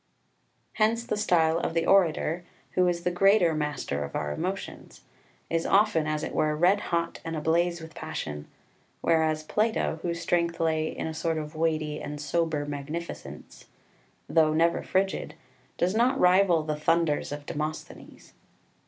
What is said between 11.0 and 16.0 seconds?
a sort of weighty and sober magnificence, though never frigid, does